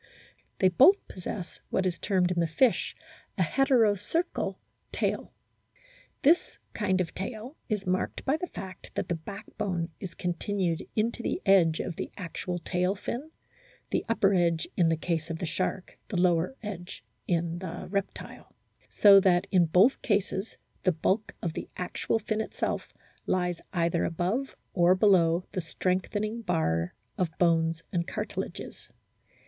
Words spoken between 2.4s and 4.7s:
fish a" heterocercal"